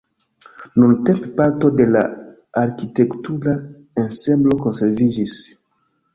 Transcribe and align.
Nuntempe 0.77 1.27
parto 1.39 1.69
de 1.81 1.87
la 1.97 2.01
arkitektura 2.63 3.55
ensemblo 4.07 4.59
konserviĝis. 4.67 5.39